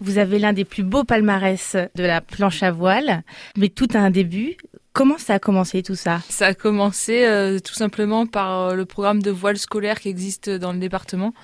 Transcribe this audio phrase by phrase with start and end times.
[0.00, 3.22] Vous avez l'un des plus beaux palmarès de la planche à voile,
[3.56, 4.56] mais tout a un début.
[4.92, 6.20] Comment ça a commencé tout ça?
[6.28, 10.48] Ça a commencé euh, tout simplement par euh, le programme de voile scolaire qui existe
[10.48, 11.34] dans le département.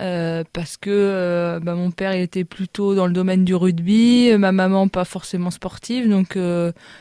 [0.00, 4.86] Euh, parce que bah, mon père était plutôt dans le domaine du rugby, ma maman
[4.86, 6.38] pas forcément sportive, donc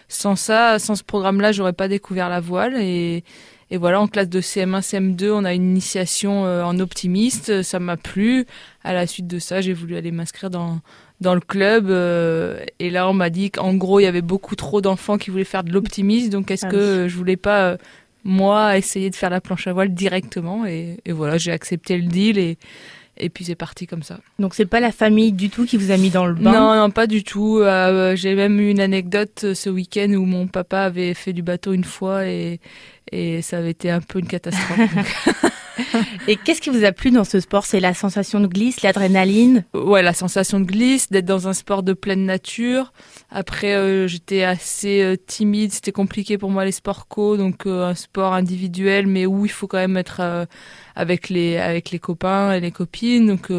[0.07, 2.81] sans ça, sans ce programme-là, j'aurais pas découvert la voile
[3.69, 7.97] et voilà, en classe de CM1, CM2, on a une initiation en optimiste, ça m'a
[7.97, 8.45] plu.
[8.83, 10.79] À la suite de ça, j'ai voulu aller m'inscrire dans
[11.19, 11.89] dans le club
[12.79, 15.43] et là on m'a dit qu'en gros il y avait beaucoup trop d'enfants qui voulaient
[15.43, 17.77] faire de l'optimisme, donc est-ce ah que je voulais pas
[18.23, 20.67] moi essayer de faire la planche à voile directement?
[20.67, 22.59] Et, et voilà j'ai accepté le deal et
[23.19, 24.19] et puis c'est parti comme ça.
[24.39, 26.75] Donc c'est pas la famille du tout qui vous a mis dans le bain Non,
[26.75, 27.59] non, pas du tout.
[27.59, 31.41] Euh, j'ai même eu une anecdote euh, ce week-end où mon papa avait fait du
[31.41, 32.59] bateau une fois et,
[33.11, 34.79] et ça avait été un peu une catastrophe.
[36.27, 37.65] Et qu'est-ce qui vous a plu dans ce sport?
[37.65, 39.65] C'est la sensation de glisse, l'adrénaline?
[39.73, 42.93] Ouais, la sensation de glisse, d'être dans un sport de pleine nature.
[43.29, 47.87] Après, euh, j'étais assez euh, timide, c'était compliqué pour moi les sports co, donc euh,
[47.87, 50.47] un sport individuel, mais où il faut quand même être
[50.95, 53.27] avec les avec les copains et les copines.
[53.27, 53.51] Donc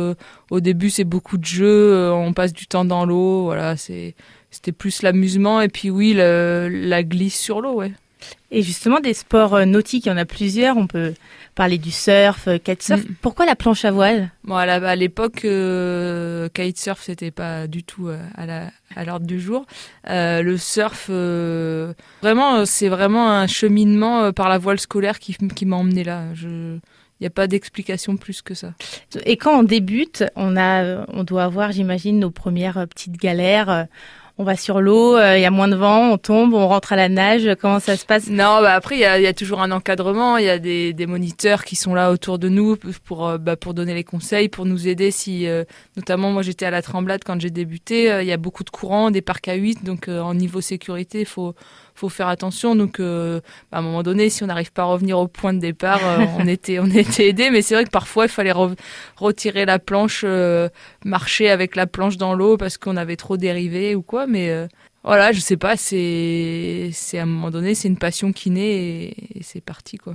[0.50, 4.14] au début, c'est beaucoup de jeux, on passe du temps dans l'eau, voilà, c'est
[4.50, 7.92] c'était plus l'amusement et puis oui, la glisse sur l'eau, ouais.
[8.50, 10.77] Et justement, des sports nautiques, il y en a plusieurs.
[10.77, 11.14] On peut
[11.58, 13.02] parler du surf, euh, kitesurf.
[13.02, 13.14] Mm.
[13.20, 14.30] Pourquoi la planche à voile?
[14.44, 18.22] Bon, à l'époque, euh, kitesurf c'était pas du tout euh,
[18.94, 19.66] à l'ordre du jour.
[20.08, 21.11] Euh, le surf,
[22.22, 26.33] vraiment, c'est vraiment un cheminement par la voile scolaire qui, qui m'a emmené là.
[26.34, 26.78] Je
[27.20, 28.74] il n'y a pas d'explication plus que ça.
[29.24, 33.89] Et quand on débute, on a, on doit avoir, j'imagine, nos premières petites galères
[34.41, 36.92] on va sur l'eau, euh, il y a moins de vent, on tombe, on rentre
[36.92, 37.50] à la nage.
[37.61, 38.28] Comment ça se passe?
[38.28, 40.92] Non, bah après il y a, y a, toujours un encadrement, il y a des,
[40.92, 44.48] des, moniteurs qui sont là autour de nous pour euh, bah, pour donner les conseils,
[44.48, 45.11] pour nous aider.
[45.11, 45.64] Si euh,
[45.97, 49.11] notamment moi j'étais à la Tremblade quand j'ai débuté, il y a beaucoup de courants,
[49.11, 51.56] des parcs à 8, donc en niveau sécurité, il faut
[51.98, 52.77] faut faire attention.
[52.77, 55.52] Donc, euh, bah, à un moment donné, si on n'arrive pas à revenir au point
[55.52, 57.51] de départ, euh, on était, on était aidé.
[57.51, 58.55] Mais c'est vrai que parfois, il fallait
[59.17, 60.68] retirer la planche, euh,
[61.05, 64.27] marcher avec la planche dans l'eau parce qu'on avait trop dérivé ou quoi.
[64.28, 64.68] Mais
[65.05, 65.77] voilà, je sais pas.
[65.77, 69.96] C'est, c'est à un moment donné, c'est une passion qui naît et, et c'est parti
[69.98, 70.14] quoi.